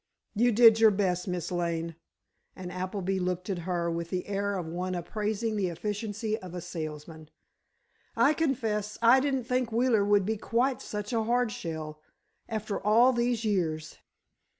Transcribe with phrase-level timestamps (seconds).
[0.33, 1.95] "You did your best, Miss Lane,"
[2.55, 6.59] and Appleby looked at her with the air of one appraising the efficiency of a
[6.61, 7.29] salesman.
[8.15, 13.99] "I confess I didn't think Wheeler would be quite such a hardshell—after all these years."